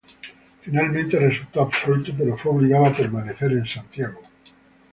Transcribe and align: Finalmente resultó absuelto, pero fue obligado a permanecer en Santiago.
Finalmente 0.63 1.19
resultó 1.19 1.61
absuelto, 1.61 2.11
pero 2.17 2.35
fue 2.35 2.53
obligado 2.53 2.87
a 2.87 2.95
permanecer 2.97 3.51
en 3.51 3.67
Santiago. 3.67 4.23